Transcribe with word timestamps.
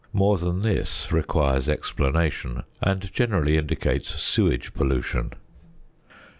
More 0.13 0.39
than 0.39 0.63
this 0.63 1.11
requires 1.11 1.69
explanation, 1.69 2.63
and 2.81 3.13
generally 3.13 3.55
indicates 3.55 4.19
sewage 4.19 4.73
pollution. 4.73 5.31